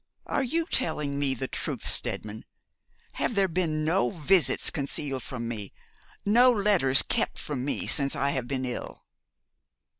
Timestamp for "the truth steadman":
1.35-2.43